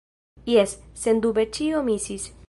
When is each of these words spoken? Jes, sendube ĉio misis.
Jes, 0.53 0.71
sendube 1.03 1.45
ĉio 1.59 1.83
misis. 1.91 2.27